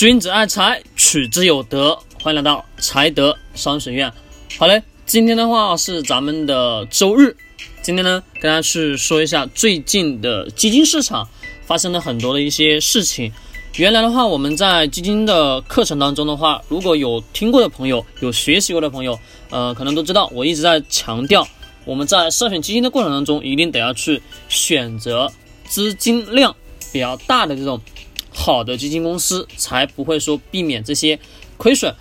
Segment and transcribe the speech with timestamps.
[0.00, 1.94] 君子爱财，取之有德。
[2.22, 4.10] 欢迎来到财德商学院。
[4.56, 7.36] 好嘞，今天的话是咱们的周日。
[7.82, 11.28] 今天呢，跟大家去说一下最近的基金市场
[11.66, 13.30] 发生了很多的一些事情。
[13.76, 19.18] 原来的话，我们在基金的课程当中的话，如果有听过的朋友，有学习过的朋友，
[19.50, 21.46] 呃，可能都知道，我一直在强调，
[21.84, 25.30] 我们在筛选基金的过程当中，一定得要去选择
[25.68, 26.56] 资金量
[26.90, 27.78] 比较大的这种。
[28.32, 31.18] 好的基金公司才不会说避免这些
[31.56, 31.94] 亏损，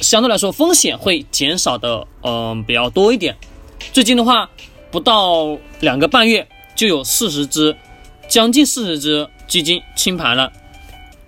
[0.00, 3.36] 相对来说风险会减少的，嗯，比较多一点。
[3.92, 4.50] 最近的话，
[4.90, 7.76] 不到两个半月就有四十只，
[8.28, 10.52] 将近四十只基金清盘了。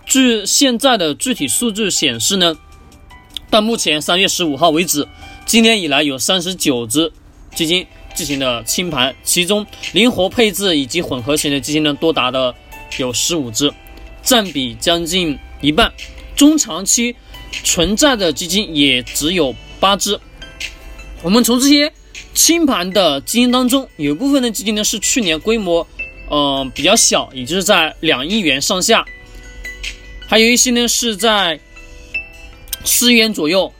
[0.07, 2.57] 据现在的具体数据显示呢，
[3.49, 5.07] 到目前三月十五号为止，
[5.47, 7.13] 今年以来有三十九只
[7.55, 12.55] 基金进行了清盘，其中灵活配置以及混合型的基金呢，多达的
[12.99, 13.73] 有十五只。
[14.23, 15.93] 占比将近一半，
[16.37, 17.15] 中长期
[17.65, 20.19] 存在的基金也只有八只。
[21.23, 21.93] 我们从这些
[22.33, 25.87] 清盘的基金当中，有部分的基金呢是去年规模，
[26.31, 29.05] 嗯比较小，也就是在两亿元上下，
[30.27, 31.59] 还有一些呢是在
[32.85, 33.73] 四亿元左右。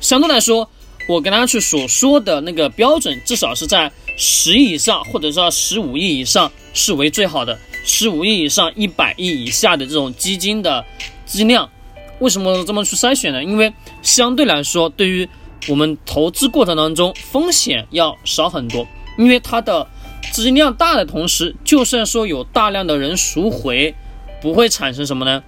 [0.00, 0.68] 相对来说，
[1.08, 7.58] 我跟大家去所说的那个标准，至少是在十亿以上，或者说十五亿以上是为最好的。
[7.88, 10.84] 十五亿以上、一百亿以下的这种基金的
[11.24, 11.70] 资金量，
[12.18, 13.42] 为什么这么去筛选呢？
[13.42, 13.72] 因为
[14.02, 15.26] 相对来说，对于
[15.68, 18.86] 我们投资过程当中风险要少很多。
[19.16, 19.88] 因为它的
[20.30, 23.94] 资金量大的同时，就算说有大量的人赎回，
[24.42, 25.42] 不会产生什么呢？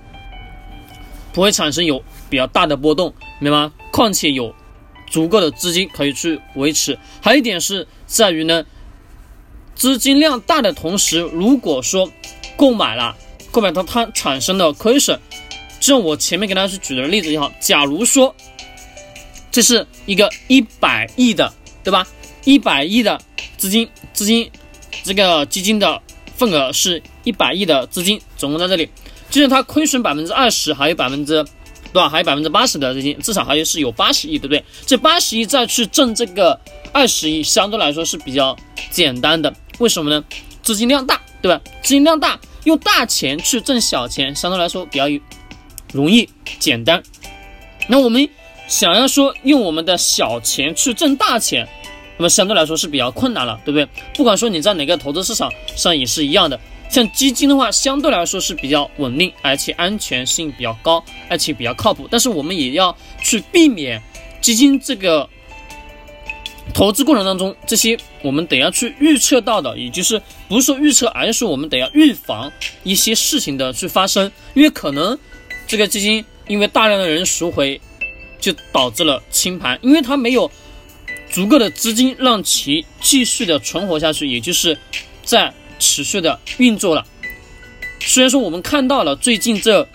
[1.35, 3.73] 不会产生有比较大的波动，明白吗？
[3.93, 4.55] 况且有
[5.11, 6.99] 足够的资金可以去维持。
[7.21, 8.65] 还有一点是在于呢。
[9.75, 12.11] 资金量大的同时，如果说
[12.57, 13.17] 购买了，
[13.51, 15.19] 购买它它产生的亏损，
[15.81, 18.35] 就像我前面给大家去举的例子也好，假如说
[19.51, 22.07] 这是一个一百亿的，对吧？
[22.45, 23.21] 一百亿的
[23.57, 24.51] 资金，资金
[25.03, 26.01] 这个基金的
[26.37, 28.89] 份额是一百亿的资金，总共在这里，
[29.31, 31.45] 就是它亏损百分之二十，还有百分之
[31.93, 32.09] 对吧？
[32.09, 34.65] 还有百分之八十的资金，至少还有是有八十亿，对不对？
[34.87, 36.59] 这八十亿再去挣这个
[36.93, 38.57] 二十亿，相对来说是比较
[38.91, 39.53] 简单的。
[39.79, 40.25] 为什么呢？
[40.63, 41.61] 资金量大，对吧？
[41.83, 45.07] 资金量大，用大钱去挣小钱，相对来说比较
[45.93, 47.03] 容易简单。
[47.89, 48.29] 那我们
[48.69, 51.67] 想要说用我们的小钱去挣大钱，
[52.19, 53.89] 那么相对来说是比较困难了，对不对？
[54.15, 56.61] 不管说你在哪个投资市场上也是一样的。
[56.91, 62.09] 像基金的话，相对来说是比较稳定，而且安全性比较高，而且比较靠谱。
[62.11, 64.03] 但是我们也要去避免
[64.41, 65.29] 基金这个。
[66.73, 72.51] 投资过程当中，这些我们得要去预测到的，也就是不是说预测，而是说我们得要预防
[72.85, 75.19] 一些事情的去发生，因为可能
[75.67, 77.81] 这个基金因为大量的人赎回，
[78.39, 80.49] 就导致了清盘，因为它没有
[81.29, 84.79] 足够的资金让其继续的存活下去，也就是
[85.25, 87.05] 在持续的运作了。
[87.99, 89.89] 虽然说我们看到了最近这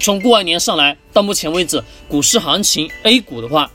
[0.00, 3.70] 从过完年上来到目前为止股市行情 A 股的话。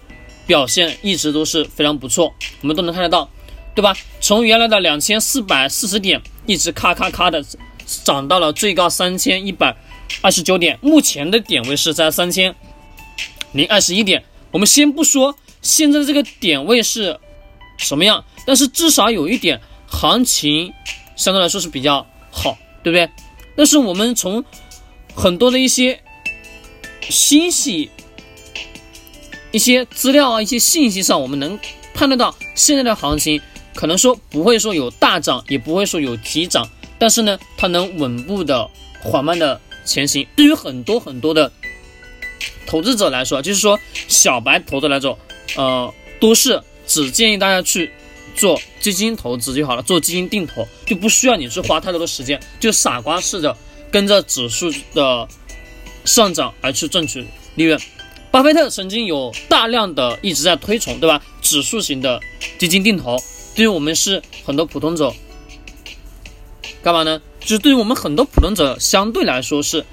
[0.47, 3.29] 表现一直都是非常不错，我们都能看得到，
[3.75, 3.93] 对吧？
[4.21, 7.43] 从原来的两千四百四十点，一直咔咔咔的
[8.05, 9.75] 涨到了最高三千一百
[10.21, 12.55] 二十九点，目前的点位是在三千
[13.51, 14.23] 零二十一点。
[14.51, 17.19] 我们先不说现在的这个点位是
[17.77, 20.73] 什么样，但是至少有一点行情
[21.15, 23.09] 相对来说是比较好，对不对？
[23.55, 24.43] 但是我们从
[25.15, 25.99] 很多的一些
[27.09, 27.89] 信息。
[29.53, 31.57] 一些资料啊，一些信息上，我们能
[31.93, 33.41] 判断到现在的行情
[33.73, 38.69] 可能说不会说有大涨，也不会说有急涨，但是呢，它能稳步的、
[39.01, 40.27] 缓慢的前行。
[40.35, 41.51] 对于很多很多的
[42.67, 45.17] 投资者来说，就是说小白投资来说，
[45.55, 47.91] 呃，都是只建议大家去
[48.37, 53.57] 做基金投资就好了，做基金定投就不需要你去花太多的时间，就傻瓜似的
[53.91, 55.27] 跟着指数的
[56.05, 57.25] 上涨而去赚取
[57.55, 57.77] 利润。
[58.29, 61.21] 巴菲特曾经有大量的一直在推崇，对吧？
[61.41, 62.21] 指数型的
[62.59, 63.17] 基金定投，
[63.55, 65.11] 对于我们是很多普通者，
[66.83, 67.21] 干嘛呢？
[67.39, 69.83] 就是对于我们很多普通者相对来说是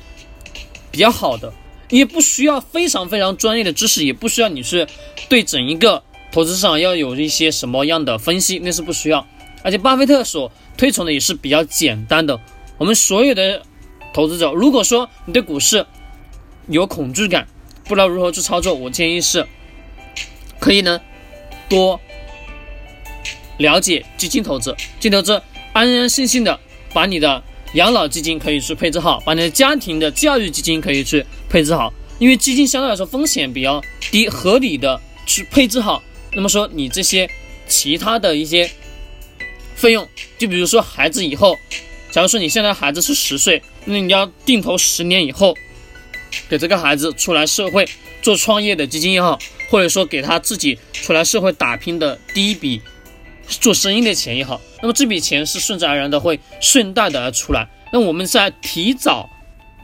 [0.91, 1.53] 比较好的，
[1.89, 4.87] 也不需要非常非常专业的知识，也不需要你去
[5.29, 6.03] 对整一个
[6.35, 9.25] 投资市场要有一些什么样的分析，那是不需要。
[9.63, 12.41] 而且巴菲特所推崇的也是比较简单的。
[12.77, 13.63] 我们所有的
[14.13, 15.87] 投资者，如果说你对股市
[16.67, 17.47] 有恐惧感，
[17.85, 19.47] 不知道如何去操作，我建议是，
[20.59, 21.01] 可以呢，
[21.69, 22.01] 多
[23.59, 25.41] 了解基金投资，基金投资
[25.73, 26.59] 安安心心的
[26.93, 27.41] 把你的
[27.75, 33.81] 养老基金可以去配置好，把你的家庭的教育基金可以去配置好，因为基金相对来说风险比较
[34.11, 36.03] 低，合理的去配置好。
[36.35, 37.29] 那么说你这些
[37.67, 38.71] 其他的一些
[39.75, 40.09] 费用，
[40.39, 41.57] 就比如说孩子以后，
[42.11, 45.55] 假如说你现在孩子是十岁，那你要定投十年以后，
[46.49, 47.89] 给这个孩子出来社会
[48.23, 49.39] 做创业的基金也好，
[49.71, 52.81] 或者说给他自己出来社会打拼的第一笔
[53.47, 57.69] 做生意的钱也好，那么这笔钱是顺自然而然的会顺带的而出来。
[57.93, 59.29] 那我们在提早、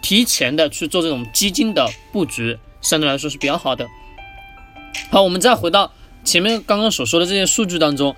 [0.03, 3.87] 提前的去做这种基金的布局，相对来说是比较好的。
[5.11, 5.93] 好，我们再回到
[6.25, 8.15] 前面刚刚所说的这些数据当中，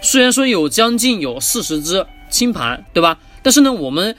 [0.00, 3.18] 虽然说有将近有四十只清盘，对吧？
[3.42, 4.16] 但是呢，我们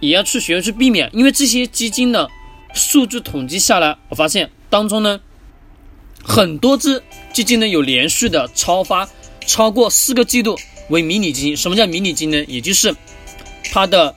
[0.00, 2.28] 也要去学去避免，因为这些基金的
[2.74, 5.20] 数据统计下来，我发现当中呢，
[6.22, 7.02] 很多只
[7.32, 9.08] 基金呢有连续的超发，
[9.46, 10.58] 超过四个季度
[10.88, 11.56] 为迷你基金。
[11.56, 12.44] 什么叫迷你基金呢？
[12.48, 12.94] 也就是
[13.72, 14.14] 它的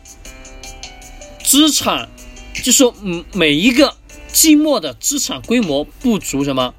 [1.43, 2.09] 资产，
[2.63, 3.95] 就说嗯，每一个
[4.31, 6.73] 季末的资产规模不足什么，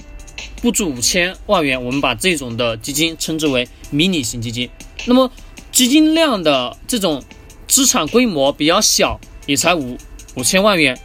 [0.64, 4.66] 不足五千万元，我们把这种的基金称之为迷你型基金。
[5.04, 5.30] 那么
[5.70, 7.22] 基金量的这种
[7.68, 9.94] 资产规模比较小，也才五
[10.36, 10.98] 五千万元，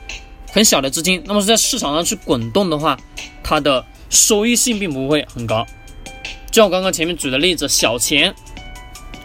[0.50, 1.22] 很小的资金。
[1.26, 2.98] 那么在市场上去滚动的话，
[3.44, 5.68] 它的收益性并不会很高。
[6.50, 8.34] 就像我刚刚前面举的例子，小钱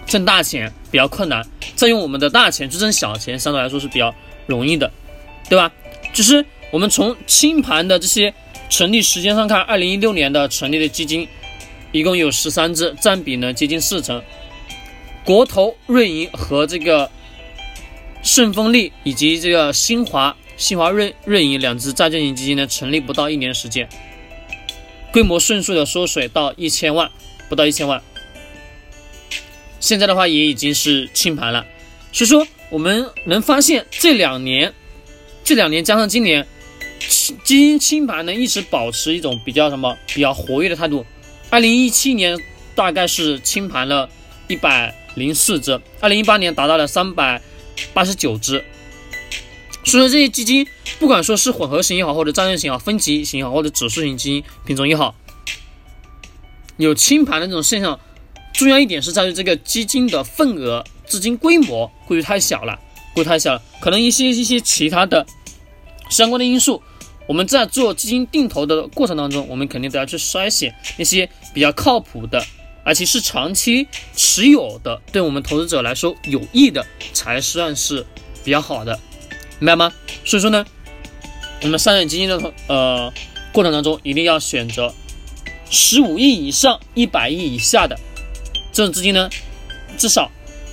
[0.04, 1.46] 挣大钱比较困难，
[1.76, 4.12] 再用我们的大钱去挣小钱，相对来说是比较。
[4.46, 4.92] 容易的，
[5.48, 5.72] 对吧？
[6.12, 8.34] 就是我们从清盘的这些
[8.68, 11.28] 成立时间上看，二零一六年的成立的基金
[11.92, 14.22] 一共有十三只，占比呢接近四成。
[15.24, 17.10] 国投、瑞银和这个
[18.22, 23.88] 盛丰利以及这个新华、新华瑞瑞银两只债券型基金呢，成立不到一年时间，
[25.12, 27.10] 规模迅速的缩水到一千万，
[27.48, 28.02] 不到一千万。
[29.80, 31.64] 现在的话也已经是清盘了，
[32.12, 32.46] 所以说。
[32.70, 34.72] 我们能发现这两年，
[35.44, 36.44] 这两年加上今年，
[37.08, 41.04] 基金清盘呢一直保持一种比较什么比较活跃的态度。
[41.50, 42.38] 二零一七年
[42.74, 44.08] 大概是清盘了
[44.48, 47.40] 一百零四只，二零一八年达到了三百
[47.92, 48.64] 八十九只。
[49.84, 50.66] 所以说这些基金，
[50.98, 55.14] 不管说是混合型也好，或者战略型也好，分级型也好，或者指数型基金品种也好，
[56.76, 57.98] 有清盘的这种现象。
[58.52, 60.84] 重要一点是在于这个基金的份额。
[61.06, 62.80] 资金规模过于太小了，
[63.12, 65.24] 过于太小了，可能一些一些其他的
[66.08, 66.82] 相关的因素，
[67.26, 72.44] 我们在做基金定投的过程当中，我们肯定都要去筛选那些比较靠谱的，
[72.84, 78.04] 而且是长期持有的，对我们投资者来说有益的，才算是
[78.44, 78.98] 比较好的，
[79.58, 79.92] 明白吗？
[80.24, 80.64] 所以说呢，
[81.62, 83.12] 我们筛选基金的呃
[83.52, 84.92] 过程当中，一定要选择
[85.70, 87.98] 十五亿以上、一百亿以下的
[88.72, 89.28] 这种资金呢，
[89.96, 90.30] 至少。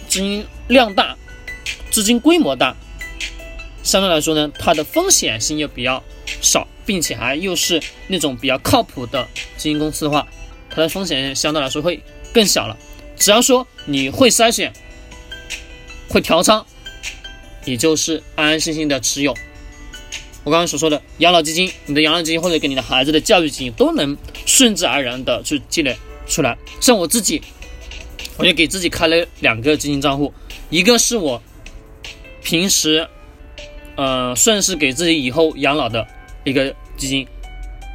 [0.10, 1.16] 资金量大，
[1.90, 2.76] 资金规模大，
[3.82, 6.04] 相对来说呢，它的风险性又比较
[6.40, 10.28] 少，并且还又是那种比较靠谱的基金公司的话，
[10.70, 12.02] 它的风险相对来说会
[12.34, 12.78] 更小了。
[13.18, 14.72] 只要说你会筛选，
[16.08, 16.66] 会调仓，
[17.66, 19.36] 也就是安安心心的持有。
[20.44, 25.96] 我刚刚所说的养老基金，你的养老基金或者给你的孩子的教育基金，都能顺自然而然的去积累
[26.28, 26.58] 出来。
[26.80, 27.42] 像我自己。
[28.38, 30.34] 我就给自己开了两个基金账户，
[30.72, 31.44] 一个是我
[32.42, 33.08] 平时，
[33.96, 36.08] 呃，算是给自己以后养老的
[36.44, 37.28] 一个基金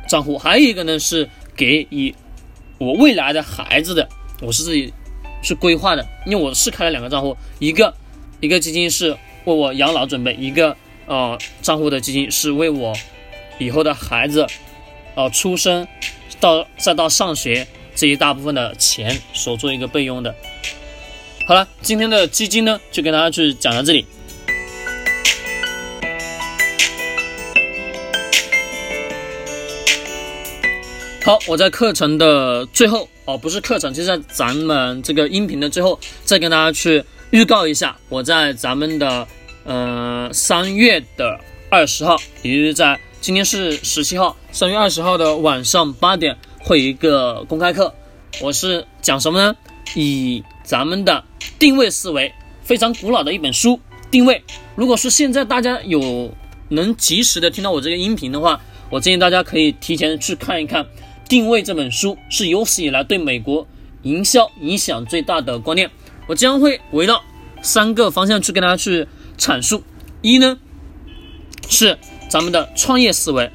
[0.09, 2.15] 账户，还有一个呢是给以
[2.79, 4.09] 我未来的孩子的，
[4.43, 4.93] 我是自己
[5.43, 7.95] 去规划的，因为我是开了两个账户，一个
[8.41, 9.11] 一个基金是
[9.45, 10.77] 为我养老准备，一个
[11.07, 12.95] 呃账户的基金是为我
[13.59, 14.47] 以后的孩子，
[15.15, 15.87] 呃出生
[16.41, 17.67] 到再到上学。
[17.99, 20.35] 这一大部分的钱所做一个备用的。
[21.47, 24.05] 好了，今天的基金呢，就跟大家去讲到这里。
[31.27, 39.27] 好，我在课程的最后哦，不是课程，就是在咱们这个音频的最后，再跟大家去预告一下，我在咱们的
[39.65, 41.37] 呃三月的
[41.69, 46.37] 二十号，也就是在今天是十七号，三月二十号的晚上八点。
[46.61, 47.93] 会有一个公开课，
[48.41, 49.57] 我是讲什么呢？
[49.97, 51.25] 以咱们的
[51.59, 53.81] 定位思维，非常古老的一本书。
[54.13, 54.41] 定位，
[54.77, 56.33] 如果说现在大家有
[56.69, 60.85] 能及时的听到我这个音频的话，我建议大家可以提前去看一看
[61.29, 63.67] 《定位》这本书，是有史以来对美国
[64.03, 65.91] 营销影响最大的观念。
[66.29, 67.23] 我将会围绕
[67.63, 69.07] 三个方向去跟大家去
[69.39, 69.83] 阐述。
[70.23, 70.59] 一呢，
[71.69, 73.51] 是咱们的创业思维，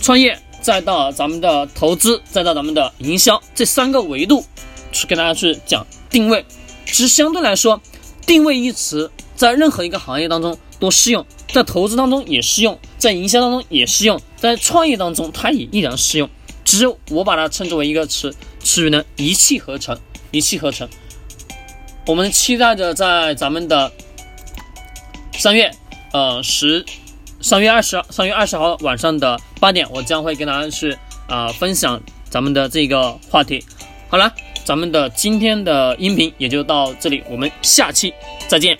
[0.00, 0.38] 创业。
[0.62, 4.44] 再到咱们的投资，再到咱们的营销这三个维度，
[4.92, 6.44] 去跟大家去讲定位。
[6.84, 7.80] 其实相对来说，
[8.26, 16.28] 定位一词在任何一个行业当中都适用，在投资当中也适用，在营销当中也适用，在创业当中它也依然适用。
[16.70, 19.98] 只是我把它称之为一个词，词语呢一气呵成，
[20.30, 20.88] 一气呵成。
[22.06, 23.90] 我们期待着在咱们的
[25.32, 25.68] 三月，
[26.12, 26.86] 呃十，
[27.40, 30.96] 三月二十，三月二十号晚上的八点，我将会跟大家去
[31.26, 33.64] 啊分享咱们的这个话题。
[34.08, 34.32] 好了，
[34.64, 38.14] 咱们的今天的音频也就到这里，我们下期
[38.46, 38.78] 再见。